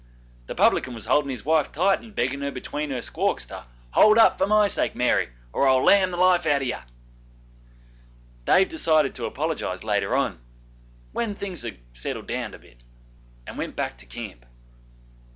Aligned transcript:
The 0.47 0.55
publican 0.55 0.95
was 0.95 1.05
holding 1.05 1.29
his 1.29 1.45
wife 1.45 1.71
tight 1.71 1.99
and 2.01 2.15
begging 2.15 2.41
her 2.41 2.49
between 2.49 2.89
her 2.89 3.03
squawks, 3.03 3.45
to 3.45 3.67
'hold 3.91 4.17
up 4.17 4.39
for 4.39 4.47
my 4.47 4.67
sake, 4.67 4.95
Mary, 4.95 5.29
or 5.53 5.67
I'll 5.67 5.83
lam 5.85 6.09
the 6.09 6.17
life 6.17 6.47
out 6.47 6.63
of 6.63 6.67
ye.' 6.67 6.73
Dave 8.45 8.67
decided 8.69 9.13
to 9.13 9.27
apologise 9.27 9.83
later 9.83 10.15
on, 10.15 10.39
'when 11.11 11.35
things 11.35 11.61
had 11.61 11.77
settled 11.91 12.31
a 12.31 12.57
bit,' 12.57 12.83
and 13.45 13.59
went 13.59 13.75
back 13.75 13.99
to 13.99 14.07
camp. 14.07 14.43